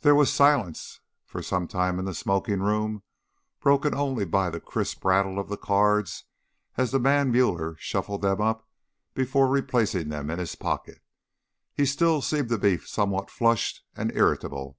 [0.00, 3.02] There was silence for some time in the smoking room,
[3.60, 6.24] broken only by the crisp rattle of the cards,
[6.76, 8.68] as the man Müller shuffled them up
[9.14, 11.00] before replacing them in his pocket.
[11.72, 14.76] He still seemed to be somewhat flushed and irritable.